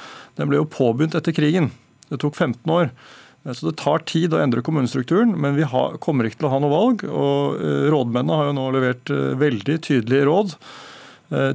den 0.41 0.49
ble 0.49 0.63
jo 0.63 0.71
påbegynt 0.73 1.19
etter 1.19 1.37
krigen. 1.37 1.69
Det 2.09 2.23
tok 2.25 2.39
15 2.41 2.73
år. 2.73 2.89
Eh, 3.45 3.53
så 3.53 3.69
Det 3.69 3.83
tar 3.83 4.07
tid 4.09 4.33
å 4.33 4.41
endre 4.41 4.65
kommunestrukturen, 4.65 5.37
men 5.37 5.61
vi 5.61 5.69
har, 5.69 6.01
kommer 6.01 6.25
ikke 6.25 6.41
til 6.41 6.49
å 6.49 6.55
ha 6.57 6.63
noe 6.65 6.73
valg. 6.73 7.05
og 7.05 7.61
Rådmennene 7.93 8.41
har 8.41 8.49
jo 8.49 8.57
nå 8.57 8.67
levert 8.79 9.13
veldig 9.45 9.79
tydelige 9.85 10.31
råd 10.31 10.57
Eh, 10.57 10.92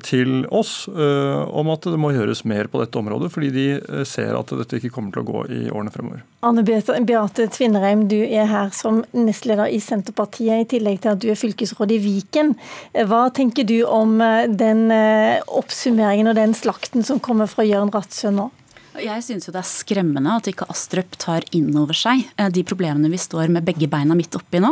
til 0.03 0.46
oss 0.53 0.88
eh, 0.89 1.41
om 1.48 1.69
at 1.74 1.86
det 1.86 2.00
må 2.00 2.10
gjøres 2.15 2.43
mer 2.50 2.69
på 2.72 2.81
dette 2.81 2.98
området, 3.00 3.29
fordi 3.34 3.51
de 3.53 3.65
eh, 3.77 4.03
ser 4.07 4.34
at 4.38 4.53
dette 4.60 4.79
ikke 4.79 4.91
kommer 4.96 5.13
til 5.13 5.24
å 5.24 5.27
gå 5.27 5.43
i 5.53 5.62
årene 5.69 5.93
fremover. 5.93 6.24
Anne 6.48 6.63
Beate 6.65 7.48
Tvinnereim, 7.53 8.07
du 8.10 8.17
er 8.24 8.50
her 8.50 8.72
som 8.75 9.03
nestleder 9.15 9.69
i 9.74 9.79
Senterpartiet, 9.84 10.63
i 10.63 10.69
tillegg 10.77 11.01
til 11.03 11.13
at 11.13 11.22
du 11.22 11.29
er 11.31 11.39
fylkesråd 11.39 11.93
i 11.93 12.00
Viken. 12.01 12.53
Hva 13.10 13.27
tenker 13.36 13.67
du 13.67 13.79
om 13.86 14.17
den 14.57 14.88
oppsummeringen 14.91 16.31
og 16.31 16.38
den 16.38 16.55
slakten 16.57 17.05
som 17.05 17.22
kommer 17.24 17.50
fra 17.51 17.65
Jørn 17.67 17.91
Ratsø 17.93 18.31
nå? 18.34 18.50
Jeg 18.98 19.22
synes 19.25 19.46
jo 19.46 19.53
det 19.53 19.60
er 19.62 19.69
skremmende 19.69 20.38
at 20.39 20.48
ikke 20.50 20.65
Astrup 20.74 21.17
tar 21.22 21.46
inn 21.53 21.69
over 21.77 21.93
seg 21.98 22.24
de 22.53 22.63
problemene 22.65 23.12
vi 23.13 23.19
står 23.22 23.51
med 23.53 23.65
begge 23.67 23.89
beina 23.91 24.17
midt 24.17 24.34
oppi 24.39 24.62
nå, 24.63 24.72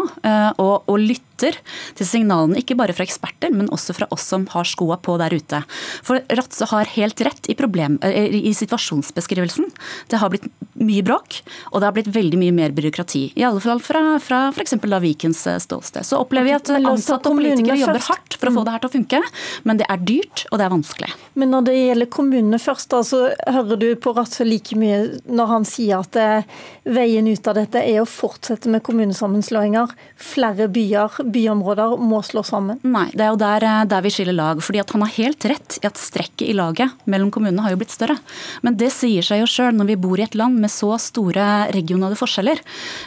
og, 0.62 0.88
og 0.89 0.97
lytter 0.97 1.35
lytter 1.36 1.58
til 1.96 2.08
signalene, 2.08 2.60
ikke 2.60 2.77
bare 2.77 2.94
fra 2.96 3.06
eksperter, 3.06 3.51
men 3.51 3.70
også 3.70 3.94
fra 3.96 4.08
oss 4.12 4.24
som 4.24 4.48
har 4.54 4.65
skoa 4.65 4.98
på 4.98 5.18
der 5.20 5.34
ute. 5.36 5.62
For 6.04 6.22
Ratse 6.30 6.65
har 6.72 6.86
helt 6.96 7.22
rett 7.22 7.50
i, 7.50 7.56
problem, 7.56 8.00
eh, 8.01 8.34
i 8.34 8.54
situasjonsbeskrivelsen. 8.54 9.65
Det 10.10 10.18
har 10.18 10.30
blitt 10.30 10.48
mye 10.75 11.04
bråk, 11.04 11.42
og 11.72 11.80
det 11.80 11.88
har 11.88 11.96
blitt 11.96 12.12
veldig 12.12 12.38
mye 12.39 12.51
mer 12.51 12.72
byråkrati. 12.72 13.34
I 13.36 13.44
alle 13.44 13.62
fall 13.62 13.80
fra, 13.80 14.20
fra 14.20 14.50
f.eks. 14.51 14.75
Vikens 15.01 15.46
eh, 15.48 15.60
ståsted. 15.60 16.06
Så 16.06 16.20
opplever 16.20 16.46
vi 16.46 16.56
at 16.56 16.70
ansatte 16.75 17.30
og 17.30 17.39
politikere 17.39 17.77
jobber 17.80 18.04
hardt 18.10 18.38
for 18.39 18.50
å 18.50 18.56
få 18.56 18.63
mm. 18.63 18.65
det 18.65 18.75
her 18.75 18.84
til 18.84 18.89
å 18.89 18.96
funke, 18.96 19.22
men 19.63 19.80
det 19.82 19.89
er 19.89 20.04
dyrt, 20.04 20.46
og 20.51 20.60
det 20.60 20.68
er 20.68 20.74
vanskelig. 20.74 21.12
Men 21.36 21.51
når 21.51 21.68
det 21.68 21.75
gjelder 21.75 22.12
kommunene 22.12 22.60
først, 22.62 22.89
da, 22.94 23.01
så 23.04 23.22
hører 23.51 23.80
du 23.82 23.88
på 24.00 24.15
Ratse 24.15 24.46
like 24.48 24.77
mye 24.80 25.20
når 25.25 25.51
han 25.51 25.68
sier 25.68 26.00
at 26.00 26.20
eh, 26.20 26.48
veien 26.88 27.27
ut 27.27 27.48
av 27.50 27.58
dette 27.58 27.82
er 27.82 28.01
å 28.01 28.10
fortsette 28.10 28.72
med 28.72 28.84
kommunesammenslåinger. 28.86 29.92
Flere 30.22 30.70
byer, 30.72 31.20
byområder 31.32 31.96
må 32.01 32.22
slå 32.25 32.44
sammen? 32.46 32.79
Nei, 32.86 33.08
det 33.13 33.25
er 33.25 33.32
jo 33.34 33.39
der, 33.39 33.63
eh, 33.63 33.86
der 33.89 34.03
vi 34.05 34.12
skiller 34.13 34.36
lag. 34.36 34.62
fordi 34.62 34.79
at 34.79 34.91
Han 34.91 35.01
har 35.01 35.12
helt 35.15 35.46
rett 35.46 35.79
i 35.82 35.88
at 35.88 35.98
strekket 35.98 36.50
i 36.50 36.53
laget 36.53 36.91
mellom 37.05 37.32
kommunene 37.32 37.62
har 37.62 37.72
jo 37.72 37.77
blitt 37.77 37.91
større. 37.91 38.17
Men 38.62 38.77
det 38.77 38.91
sier 38.91 39.22
seg 39.22 39.39
jo 39.41 39.46
sjøl 39.46 39.74
når 39.75 39.88
vi 39.88 39.96
bor 39.96 40.20
i 40.20 40.24
et 40.24 40.36
land 40.36 40.60
med 40.60 40.70
så 40.70 40.98
store 41.00 41.72
regionale 41.74 42.15
forskjeller. 42.15 42.60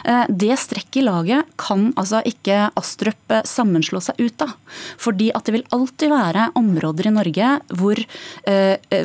Eh, 0.05 0.25
det 0.29 0.57
strekket 0.59 1.01
i 1.01 1.05
laget 1.05 1.45
kan 1.57 1.93
altså 1.95 2.21
ikke 2.25 2.71
Astrup 2.75 3.31
eh, 3.31 3.41
sammenslå 3.43 4.01
seg 4.01 4.15
ut 4.19 4.41
av. 4.41 4.53
Fordi 4.97 5.31
at 5.33 5.45
det 5.45 5.53
vil 5.53 5.67
alltid 5.71 6.09
være 6.09 6.51
områder 6.55 7.07
i 7.07 7.13
Norge 7.13 7.47
hvor, 7.73 7.97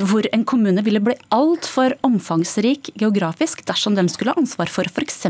hvor 0.09 0.27
en 0.33 0.45
kommune 0.45 0.83
ville 0.85 1.01
bli 1.01 1.15
altfor 1.31 1.95
omfangsrik 2.03 2.91
geografisk 2.99 3.65
dersom 3.67 3.95
den 3.95 4.09
skulle 4.09 4.33
ha 4.35 4.41
ansvar 4.41 4.71
for 4.71 4.85
f.eks. 4.85 5.27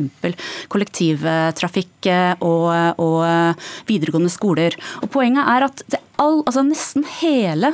kollektivtrafikk 0.72 2.08
og, 2.40 2.98
og 2.98 3.64
videregående 3.88 4.32
skoler. 4.32 4.76
Og 5.02 5.10
Poenget 5.14 5.50
er 5.50 5.68
at 5.68 5.84
all, 6.20 6.42
altså 6.44 6.64
nesten 6.66 7.06
hele 7.20 7.72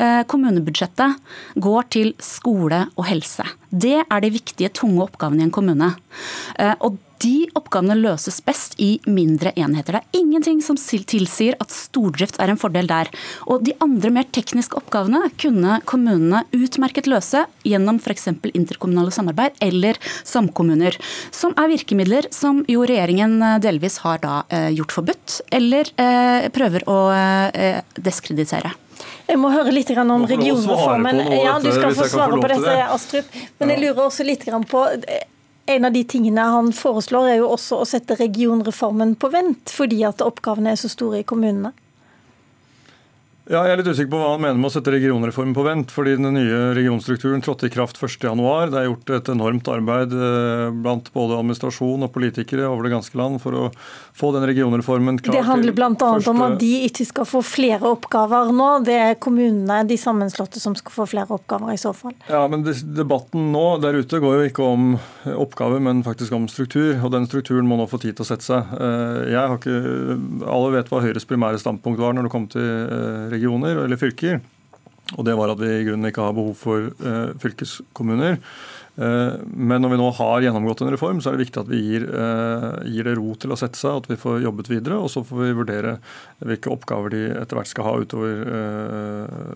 eh, 0.00 0.22
kommunebudsjettet 0.28 1.16
går 1.62 1.88
til 1.94 2.12
skole 2.22 2.84
og 2.96 3.08
helse. 3.08 3.46
Det 3.70 3.98
er 4.04 4.22
de 4.24 4.32
viktige, 4.34 4.72
tunge 4.74 5.04
oppgavene 5.06 5.44
i 5.44 5.48
en 5.48 5.54
kommune. 5.54 5.92
Eh, 6.58 6.74
og 6.80 6.98
de 7.22 7.46
oppgavene 7.56 7.96
løses 7.98 8.40
best 8.44 8.76
i 8.82 8.96
mindre 9.06 9.52
enheter. 9.56 9.96
Det 9.96 10.02
er 10.02 10.20
ingenting 10.20 10.60
som 10.64 10.78
tilsier 10.78 11.56
at 11.62 11.72
stordrift 11.72 12.38
er 12.42 12.52
en 12.52 12.60
fordel 12.60 12.88
der. 12.90 13.10
Og 13.46 13.64
de 13.66 13.74
andre 13.84 14.12
mer 14.12 14.28
tekniske 14.34 14.76
oppgavene 14.78 15.30
kunne 15.40 15.80
kommunene 15.88 16.44
utmerket 16.56 17.08
løse 17.10 17.46
gjennom 17.66 18.00
f.eks. 18.02 18.28
interkommunale 18.52 19.14
samarbeid 19.14 19.58
eller 19.64 19.98
samkommuner. 20.24 20.96
Som 21.34 21.54
er 21.56 21.70
virkemidler 21.72 22.30
som 22.34 22.62
jo 22.70 22.84
regjeringen 22.86 23.38
eh, 23.42 23.60
delvis 23.64 24.00
har 24.04 24.20
da 24.24 24.40
eh, 24.48 24.70
gjort 24.76 24.96
forbudt, 24.98 25.40
eller 25.54 25.92
eh, 26.00 26.48
prøver 26.54 26.84
å 26.90 26.96
deskreditere. 28.02 28.72
Jeg 29.26 29.38
må 29.40 29.50
høre 29.52 29.72
litt 29.74 29.90
om 29.98 30.24
regionreformen. 30.28 31.20
Ja, 31.34 31.56
du 31.62 31.70
skal 31.74 31.94
få 31.96 32.06
svare 32.10 32.38
på 32.40 32.50
dette, 32.50 32.76
Astrup. 32.86 33.32
Men 33.58 33.74
jeg 33.74 33.82
lurer 33.82 34.04
også 34.06 34.26
litt 34.26 34.46
på 34.70 34.84
en 35.66 35.84
av 35.84 35.92
de 35.92 36.02
tingene 36.04 36.44
han 36.50 36.70
foreslår, 36.74 37.30
er 37.30 37.40
jo 37.40 37.50
også 37.54 37.80
å 37.82 37.88
sette 37.88 38.18
regionreformen 38.20 39.16
på 39.18 39.30
vent, 39.34 39.72
fordi 39.72 40.02
at 40.06 40.22
oppgavene 40.24 40.74
er 40.74 40.80
så 40.80 40.90
store 40.92 41.22
i 41.22 41.26
kommunene. 41.26 41.72
Ja, 43.46 43.60
jeg 43.62 43.76
er 43.76 43.78
litt 43.78 43.88
usikker 43.92 44.10
på 44.10 44.18
hva 44.18 44.32
han 44.32 44.40
mener 44.42 44.58
med 44.58 44.66
å 44.66 44.74
sette 44.74 44.90
regionreformen 44.90 45.54
på 45.54 45.62
vent. 45.62 45.92
fordi 45.94 46.16
Den 46.18 46.34
nye 46.34 46.72
regionstrukturen 46.74 47.42
trådte 47.44 47.68
i 47.68 47.70
kraft 47.70 48.00
1.1. 48.02 48.72
Det 48.72 48.78
er 48.80 48.88
gjort 48.88 49.12
et 49.14 49.28
enormt 49.30 49.68
arbeid 49.70 50.14
eh, 50.18 50.72
blant 50.74 51.12
både 51.14 51.38
administrasjon 51.38 52.02
og 52.02 52.10
politikere 52.10 52.66
over 52.66 52.88
det 52.88 52.96
ganske 52.96 53.14
land 53.18 53.38
for 53.38 53.54
å 53.54 53.68
få 54.18 54.32
den 54.34 54.48
regionreformen 54.50 55.20
klar. 55.22 55.38
Det 55.38 55.44
handler 55.46 55.76
bl.a. 55.78 55.92
Første... 55.94 56.32
om 56.32 56.42
at 56.42 56.56
de 56.58 56.72
ikke 56.88 57.06
skal 57.06 57.28
få 57.30 57.44
flere 57.46 57.86
oppgaver 57.92 58.50
nå. 58.50 58.66
Det 58.88 58.96
er 59.04 59.14
kommunene, 59.22 59.78
de 59.86 60.00
sammenslåtte, 60.00 60.58
som 60.58 60.74
skal 60.74 60.96
få 60.96 61.06
flere 61.14 61.38
oppgaver 61.38 61.76
i 61.76 61.78
så 61.78 61.94
fall. 61.94 62.16
Ja, 62.26 62.42
men 62.50 62.66
Debatten 62.66 63.52
nå 63.54 63.64
der 63.78 64.00
ute 64.00 64.22
går 64.22 64.40
jo 64.40 64.50
ikke 64.50 64.66
om 64.66 64.90
oppgaver, 65.36 65.78
men 65.86 66.02
faktisk 66.06 66.34
om 66.34 66.50
struktur. 66.50 66.96
Og 66.98 67.14
den 67.14 67.30
strukturen 67.30 67.70
må 67.70 67.78
nå 67.78 67.86
få 67.86 68.02
tid 68.02 68.18
til 68.18 68.26
å 68.26 68.30
sette 68.32 68.48
seg. 68.50 68.74
Eh, 68.74 69.22
jeg 69.36 69.38
har 69.38 69.56
ikke, 69.60 69.78
Alle 70.50 70.74
vet 70.80 70.90
hva 70.90 71.04
Høyres 71.06 71.30
primære 71.30 71.62
standpunkt 71.62 72.02
var 72.02 72.18
når 72.18 72.26
det 72.26 72.34
kom 72.34 72.50
til 72.50 72.66
region 72.66 73.30
eh, 73.30 73.35
regioner 73.36 73.84
eller 73.84 74.00
fylker. 74.00 74.40
Og 75.14 75.26
det 75.26 75.36
var 75.38 75.52
at 75.52 75.60
vi 75.60 75.68
i 75.70 75.84
grunnen 75.86 76.08
ikke 76.08 76.24
har 76.24 76.34
behov 76.34 76.56
for 76.58 76.88
uh, 77.04 77.36
fylkeskommuner. 77.38 78.40
Uh, 78.96 79.36
men 79.46 79.78
når 79.84 79.92
vi 79.92 79.98
nå 80.00 80.06
har 80.18 80.42
gjennomgått 80.42 80.80
en 80.82 80.90
reform, 80.90 81.20
så 81.22 81.30
er 81.30 81.36
det 81.36 81.44
viktig 81.44 81.60
at 81.62 81.70
vi 81.70 81.78
gir, 81.84 82.06
uh, 82.10 82.80
gir, 82.88 83.06
det 83.06 83.14
ro 83.18 83.36
til 83.38 83.54
å 83.54 83.58
sette 83.60 83.78
seg, 83.78 84.00
at 84.00 84.08
vi 84.10 84.18
får 84.18 84.40
jobbet 84.42 84.70
videre. 84.72 84.98
Og 84.98 85.12
så 85.12 85.22
får 85.26 85.44
vi 85.44 85.52
vurdere 85.60 85.92
hvilke 86.42 86.72
oppgaver 86.74 87.14
de 87.14 87.22
etter 87.36 87.60
hvert 87.60 87.70
skal 87.70 87.86
ha 87.86 87.92
utover, 88.02 88.42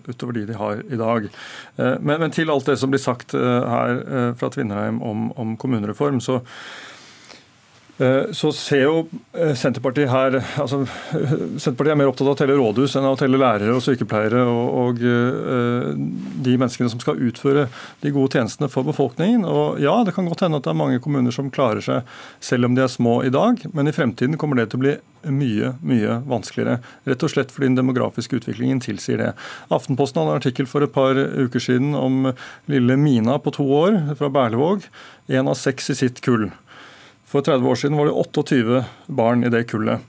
utover 0.07 0.39
de 0.39 0.45
de 0.53 0.55
har 0.61 0.85
i 0.87 1.01
dag. 1.01 1.27
Men, 1.75 2.15
men, 2.15 2.31
til 2.31 2.53
alt 2.53 2.69
det 2.69 2.77
som 2.79 2.93
blir 2.93 3.01
sagt 3.01 3.35
her 3.35 3.99
fra 4.39 4.49
Tvinnereim 4.53 5.01
om, 5.03 5.29
om 5.39 5.57
kommunereform, 5.59 6.23
så 6.23 6.39
Eh, 6.41 7.00
så 8.33 8.49
ser 8.55 8.81
jo 8.85 8.95
eh, 9.35 9.51
Senterpartiet 9.57 10.09
her 10.09 10.37
altså, 10.39 10.79
Senterpartiet 11.11 11.93
er 11.93 11.99
mer 11.99 12.09
opptatt 12.09 12.27
av 12.29 12.33
å 12.33 12.39
telle 12.39 12.55
rådhus 12.57 12.95
enn 12.97 13.05
av 13.05 13.17
å 13.17 13.19
telle 13.19 13.39
lærere 13.41 13.75
og 13.75 13.83
sykepleiere 13.85 14.41
og, 14.47 14.77
og 14.81 15.03
uh, 15.03 15.91
de 16.41 16.55
menneskene 16.55 16.89
som 16.91 17.01
skal 17.03 17.19
utføre 17.21 17.67
de 18.01 18.13
gode 18.13 18.33
tjenestene 18.37 18.69
for 18.71 18.87
befolkningen. 18.87 19.43
Og 19.45 19.81
ja, 19.83 19.93
det 20.07 20.15
kan 20.15 20.29
godt 20.29 20.45
hende 20.45 20.61
at 20.61 20.65
det 20.65 20.73
er 20.73 20.79
mange 20.79 21.01
kommuner 21.03 21.35
som 21.35 21.51
klarer 21.53 21.83
seg 21.85 22.07
selv 22.43 22.69
om 22.69 22.77
de 22.77 22.85
er 22.85 22.91
små 22.91 23.19
i 23.27 23.33
dag, 23.33 23.61
men 23.75 23.89
i 23.89 23.95
fremtiden 23.95 24.39
kommer 24.41 24.59
det 24.59 24.69
til 24.71 24.81
å 24.81 24.85
bli 24.85 24.95
mye, 25.29 25.75
mye 25.85 26.17
vanskeligere. 26.29 26.79
Rett 27.09 27.27
og 27.27 27.33
slett 27.33 27.53
fordi 27.53 27.69
den 27.69 27.79
demografiske 27.81 28.39
utviklingen 28.39 28.81
tilsier 28.83 29.21
det. 29.21 29.29
Aftenposten 29.73 30.21
hadde 30.21 30.33
en 30.33 30.41
artikkel 30.41 30.69
for 30.69 30.85
et 30.85 30.95
par 30.95 31.17
uker 31.17 31.61
siden 31.61 31.93
om 31.97 32.31
lille 32.71 32.97
Mina 32.97 33.37
på 33.41 33.53
to 33.57 33.67
år 33.77 33.99
fra 34.17 34.31
Berlevåg. 34.33 34.87
En 35.31 35.51
av 35.51 35.59
seks 35.59 35.93
i 35.93 35.99
sitt 36.01 36.23
kull. 36.25 36.49
For 37.31 37.39
30 37.39 37.69
år 37.71 37.77
siden 37.79 37.95
var 37.95 38.09
det 38.09 38.11
28 38.11 38.83
barn 39.07 39.45
i 39.47 39.49
det 39.49 39.63
kullet. 39.71 40.03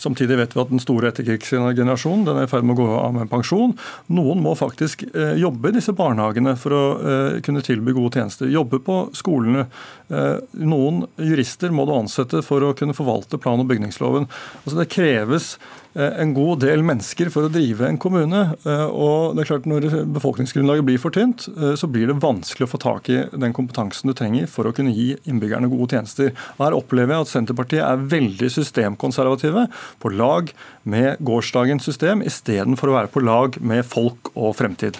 Samtidig 0.00 0.38
vet 0.38 0.56
vi 0.56 0.62
at 0.62 0.72
den 0.72 0.82
store 0.82 1.10
etterkrigsgenerasjonen 1.12 2.24
den 2.26 2.40
er 2.40 2.48
i 2.48 2.50
ferd 2.50 2.66
med 2.66 2.76
å 2.76 2.82
gå 2.82 2.88
av 2.98 3.14
med 3.16 3.30
pensjon. 3.30 3.76
Noen 4.14 4.42
må 4.44 4.56
faktisk 4.58 5.06
eh, 5.12 5.36
jobbe 5.40 5.70
i 5.70 5.76
disse 5.76 5.94
barnehagene 5.96 6.56
for 6.60 6.74
å 6.74 6.82
eh, 6.96 7.38
kunne 7.44 7.62
tilby 7.64 7.94
gode 7.94 8.18
tjenester. 8.18 8.50
Jobbe 8.50 8.82
på 8.84 8.98
skolene. 9.16 9.68
Eh, 10.10 10.42
noen 10.66 11.04
jurister 11.22 11.72
må 11.74 11.86
du 11.86 11.94
ansette 11.96 12.42
for 12.46 12.64
å 12.64 12.74
kunne 12.76 12.96
forvalte 12.96 13.40
plan- 13.40 13.62
og 13.62 13.70
bygningsloven. 13.70 14.28
Altså 14.64 14.82
Det 14.82 14.92
kreves 14.92 15.54
en 15.94 16.32
god 16.34 16.64
del 16.64 16.80
mennesker 16.82 17.28
for 17.30 17.46
å 17.46 17.50
drive 17.54 17.86
en 17.86 18.00
kommune. 18.02 18.40
Og 18.66 19.36
det 19.36 19.44
er 19.44 19.46
klart 19.46 19.68
Når 19.70 19.84
befolkningsgrunnlaget 20.10 20.88
blir 20.88 20.98
for 20.98 21.14
tynt, 21.14 21.44
så 21.78 21.86
blir 21.86 22.10
det 22.10 22.16
vanskelig 22.18 22.66
å 22.66 22.72
få 22.72 22.80
tak 22.82 23.10
i 23.14 23.20
den 23.30 23.54
kompetansen 23.54 24.10
du 24.10 24.14
trenger 24.18 24.48
for 24.50 24.66
å 24.66 24.72
kunne 24.74 24.90
gi 24.90 25.12
innbyggerne 25.30 25.70
gode 25.70 25.94
tjenester. 25.94 26.32
Her 26.58 26.74
opplever 26.74 27.14
jeg 27.14 27.28
at 27.28 27.30
Senterpartiet 27.30 27.84
er 27.86 28.02
veldig 28.10 28.50
systemkonservative, 28.56 29.68
på 30.02 30.12
lag 30.14 30.52
med 30.82 31.20
gårsdagens 31.24 31.86
system, 31.86 32.22
istedenfor 32.24 32.90
å 32.90 32.98
være 32.98 33.12
på 33.12 33.24
lag 33.24 33.58
med 33.60 33.84
folk 33.88 34.32
og 34.34 34.56
fremtid. 34.58 34.98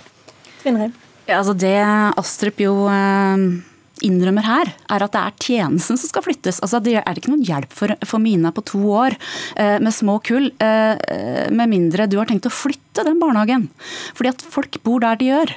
Ja, 0.64 1.38
altså 1.38 1.54
det 1.56 1.76
Astrup 2.20 2.60
jo 2.60 2.74
innrømmer 4.02 4.44
her, 4.46 4.70
er 4.90 5.04
at 5.04 5.14
det 5.14 5.20
er 5.20 5.36
tjenesten 5.44 5.98
som 6.00 6.10
skal 6.10 6.24
flyttes. 6.24 6.60
Altså, 6.64 6.80
det 6.82 6.96
er 7.00 7.18
ikke 7.18 7.30
noen 7.32 7.44
hjelp 7.46 7.72
for, 7.74 7.94
for 8.06 8.22
Mina 8.22 8.50
på 8.54 8.64
to 8.66 8.80
år 8.90 9.14
eh, 9.60 9.76
med 9.82 9.94
små 9.94 10.18
kull, 10.24 10.50
eh, 10.58 11.50
med 11.54 11.70
mindre 11.70 12.08
du 12.10 12.18
har 12.18 12.28
tenkt 12.30 12.48
å 12.48 12.52
flytte 12.52 13.04
den 13.06 13.20
barnehagen. 13.22 13.68
Fordi 14.16 14.32
at 14.32 14.44
folk 14.54 14.80
bor 14.86 15.02
der 15.04 15.18
de 15.20 15.30
gjør. 15.30 15.54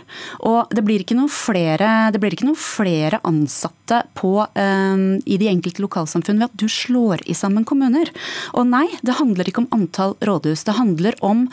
Og 0.50 0.74
det 0.74 0.86
blir 0.86 1.04
ikke 1.04 1.18
noen 1.18 1.32
flere, 1.34 2.12
ikke 2.14 2.56
flere 2.62 3.22
ansatte 3.28 4.04
på, 4.18 4.34
eh, 4.54 5.06
i 5.26 5.42
de 5.42 5.52
enkelte 5.52 5.84
lokalsamfunn 5.84 6.42
ved 6.42 6.52
at 6.52 6.58
du 6.60 6.68
slår 6.72 7.26
i 7.26 7.38
sammen 7.38 7.66
kommuner. 7.68 8.12
Og 8.54 8.68
nei, 8.70 8.86
det 9.02 9.18
handler 9.22 9.50
ikke 9.50 9.66
om 9.66 9.72
antall 9.80 10.18
rådhus. 10.22 10.66
Det 10.68 10.78
handler 10.78 11.18
om 11.26 11.48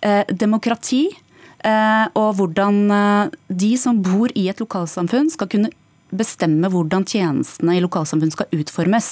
eh, 0.00 0.24
demokrati. 0.30 1.08
Eh, 1.60 2.06
og 2.16 2.38
hvordan 2.38 2.76
eh, 2.94 3.38
de 3.52 3.74
som 3.76 3.98
bor 4.00 4.32
i 4.32 4.46
et 4.48 4.60
lokalsamfunn 4.62 5.28
skal 5.32 5.50
kunne 5.52 5.72
bestemme 6.10 6.70
hvordan 6.72 7.04
tjenestene 7.08 7.76
i 7.78 7.82
lokalsamfunn 7.84 8.32
skal 8.34 8.50
utformes. 8.56 9.10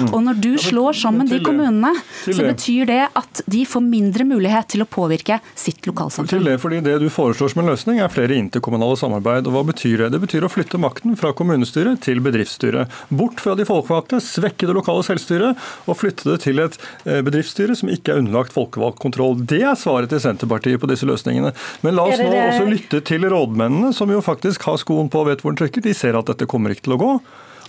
Mm. 0.00 0.10
Og 0.10 0.24
når 0.26 0.40
du 0.42 0.50
slår 0.60 0.98
sammen 1.00 1.28
de 1.30 1.40
kommunene, 1.44 1.92
så 2.24 2.38
betyr 2.42 2.88
det 2.90 3.00
at 3.18 3.42
de 3.50 3.64
får 3.68 3.84
mindre 3.84 4.26
mulighet 4.28 4.70
til 4.74 4.84
å 4.84 4.88
påvirke 4.90 5.40
sitt 5.58 5.86
lokalsamfunn. 5.88 6.30
Til 6.30 6.46
det, 6.46 6.56
fordi 6.62 6.82
det 6.84 6.98
du 7.02 7.08
foreslår 7.12 7.52
som 7.52 7.62
en 7.62 7.70
løsning 7.72 8.00
er 8.02 8.12
flere 8.12 8.38
interkommunale 8.38 8.98
samarbeid. 9.00 9.48
Og 9.48 9.56
hva 9.56 9.64
betyr 9.70 10.04
det? 10.04 10.10
Det 10.14 10.22
betyr 10.24 10.46
å 10.46 10.52
flytte 10.52 10.80
makten 10.80 11.16
fra 11.20 11.32
kommunestyret 11.36 12.02
til 12.04 12.22
bedriftsstyret. 12.24 12.90
Bort 13.08 13.42
fra 13.42 13.56
de 13.58 13.66
folkevalgte, 13.68 14.20
svekke 14.24 14.68
det 14.68 14.76
lokale 14.76 15.04
selvstyret 15.06 15.68
og 15.86 15.98
flytte 15.98 16.28
det 16.30 16.38
til 16.44 16.62
et 16.62 16.76
eh, 17.04 17.20
bedriftsstyre 17.26 17.76
som 17.78 17.90
ikke 17.92 18.14
er 18.14 18.22
underlagt 18.22 18.54
folkevalgt 18.56 19.00
kontroll. 19.02 19.38
Det 19.40 19.62
er 19.62 19.78
svaret 19.78 20.12
til 20.12 20.22
Senterpartiet 20.22 20.80
på 20.82 20.90
disse 20.90 21.08
løsningene. 21.08 21.52
Men 21.84 21.96
la 21.96 22.06
oss 22.10 22.20
nå 22.20 22.30
også 22.30 22.68
lytte 22.68 23.02
til 23.06 23.26
rådmennene, 23.30 23.92
som 23.96 24.10
jo 24.12 24.22
faktisk 24.24 24.66
har 24.68 24.78
skoen 24.80 25.10
på 25.12 25.22
og 25.22 25.30
vet 25.30 25.44
hvor 25.44 25.54
den 25.54 25.60
trykker. 25.62 25.84
De 25.84 25.94
ser 25.96 26.18
at 26.18 26.30
dette 26.30 26.39
dette 26.40 26.48
kommer 26.50 26.72
ikke 26.72 26.88
til 26.88 26.96
å 26.96 27.00
gå. 27.00 27.12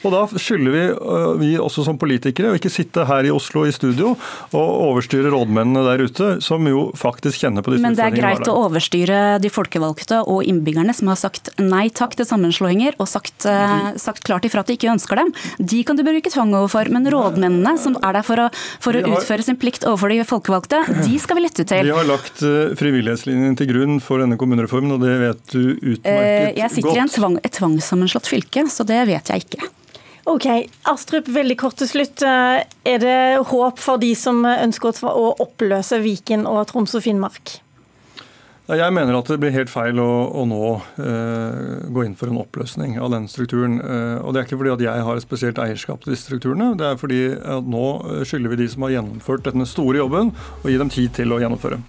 Og 0.01 0.13
Da 0.13 0.21
skylder 0.33 0.73
vi, 0.73 0.83
øh, 0.89 1.33
vi 1.39 1.49
også 1.61 1.85
som 1.85 1.97
politikere 2.01 2.51
å 2.51 2.57
ikke 2.57 2.71
sitte 2.73 3.05
her 3.05 3.27
i 3.27 3.33
Oslo 3.33 3.63
i 3.67 3.73
studio 3.73 4.15
og 4.57 4.69
overstyre 4.87 5.29
rådmennene 5.33 5.83
der 5.85 6.03
ute, 6.07 6.29
som 6.41 6.65
jo 6.67 6.87
faktisk 6.97 7.43
kjenner 7.43 7.61
på 7.61 7.73
disse 7.73 7.85
utfordringene. 7.85 7.91
Men 7.91 7.99
det 7.99 8.07
er 8.07 8.17
greit 8.17 8.49
å 8.49 8.57
overstyre 8.65 9.19
de 9.43 9.51
folkevalgte 9.53 10.23
og 10.25 10.47
innbyggerne 10.49 10.95
som 10.97 11.11
har 11.11 11.19
sagt 11.21 11.51
nei 11.61 11.87
takk 11.93 12.15
til 12.17 12.27
sammenslåinger 12.27 12.97
og 12.97 13.09
sagt, 13.11 13.45
uh, 13.45 13.91
sagt 14.01 14.25
klart 14.27 14.47
ifra 14.47 14.65
at 14.65 14.71
de 14.71 14.77
ikke 14.79 14.91
ønsker 14.91 15.21
dem. 15.21 15.33
De 15.59 15.83
kan 15.85 15.99
du 15.99 16.03
bruke 16.07 16.33
tvang 16.33 16.55
overfor. 16.57 16.89
Men 16.91 17.05
rådmennene 17.11 17.75
som 17.81 17.97
er 18.01 18.17
der 18.17 18.25
for 18.25 18.41
å, 18.41 18.47
for 18.81 18.97
å 18.97 19.03
har, 19.05 19.19
utføre 19.19 19.45
sin 19.45 19.59
plikt 19.61 19.85
overfor 19.87 20.13
de 20.13 20.25
folkevalgte, 20.27 20.81
de 21.05 21.19
skal 21.21 21.37
vi 21.37 21.45
lytte 21.45 21.67
til. 21.69 21.85
Vi 21.85 21.95
har 21.95 22.09
lagt 22.09 22.41
uh, 22.41 22.73
frivillighetslinjen 22.79 23.59
til 23.59 23.69
grunn 23.69 24.01
for 24.03 24.23
denne 24.23 24.39
kommunereformen, 24.41 24.97
og 24.97 25.05
det 25.05 25.17
vet 25.21 25.45
du 25.53 25.61
utmerket 25.75 26.01
godt. 26.01 26.57
Uh, 26.57 26.57
jeg 26.63 26.73
sitter 26.77 26.89
godt. 26.89 26.97
i 26.97 27.05
en 27.05 27.13
tvang, 27.17 27.37
et 27.41 27.59
tvangssammenslått 27.59 28.31
fylke, 28.31 28.65
så 28.71 28.87
det 28.87 29.03
vet 29.11 29.33
jeg 29.33 29.45
ikke. 29.45 29.71
Ok, 30.29 30.45
Astrup, 30.85 31.29
veldig 31.33 31.57
kort 31.57 31.79
til 31.81 31.89
slutt. 31.89 32.21
Eh, 32.21 32.61
er 32.85 33.01
det 33.01 33.17
håp 33.49 33.81
for 33.81 34.01
de 34.01 34.13
som 34.17 34.43
ønsker 34.45 35.01
å 35.09 35.31
oppløse 35.41 35.97
Viken 36.03 36.45
og 36.49 36.67
Troms 36.69 36.93
og 36.97 37.05
Finnmark? 37.07 37.57
Jeg 38.71 38.93
mener 38.95 39.17
at 39.17 39.27
det 39.27 39.39
blir 39.41 39.51
helt 39.51 39.71
feil 39.71 39.97
å, 39.99 40.11
å 40.31 40.45
nå 40.47 40.67
uh, 40.79 41.87
gå 41.91 42.05
inn 42.05 42.13
for 42.15 42.31
en 42.31 42.39
oppløsning 42.39 42.93
av 43.03 43.09
den 43.11 43.25
strukturen. 43.27 43.81
Uh, 43.81 44.21
og 44.23 44.31
Det 44.31 44.39
er 44.39 44.47
ikke 44.47 44.59
fordi 44.61 44.71
at 44.77 44.83
jeg 44.85 45.05
har 45.07 45.17
et 45.19 45.25
spesielt 45.25 45.59
eierskap 45.59 46.05
til 46.05 46.13
disse 46.13 46.29
strukturene. 46.29 46.69
Det 46.79 46.87
er 46.87 47.01
fordi 47.01 47.19
at 47.35 47.67
nå 47.67 47.87
skylder 48.23 48.53
vi 48.53 48.61
de 48.61 48.69
som 48.71 48.85
har 48.87 48.93
gjennomført 48.93 49.49
denne 49.49 49.67
store 49.67 49.99
jobben, 49.99 50.31
å 50.63 50.71
gi 50.71 50.79
dem 50.79 50.93
tid 50.93 51.11
til 51.17 51.35
å 51.35 51.41
gjennomføre. 51.43 51.81